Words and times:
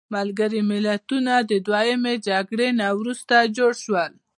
ملګري 0.15 0.61
ملتونه 0.71 1.33
د 1.49 1.51
دویمې 1.67 2.15
جګړې 2.27 2.69
نه 2.79 2.87
وروسته 2.99 3.35
جوړ 3.57 3.71
شول. 3.83 4.11